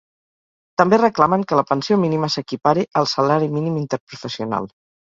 També 0.81 0.99
reclamen 1.01 1.43
que 1.51 1.59
la 1.59 1.65
pensió 1.73 1.99
mínima 2.05 2.31
s’equipare 2.39 2.89
al 3.03 3.13
salari 3.15 3.55
mínim 3.61 3.81
interprofessional. 3.87 4.73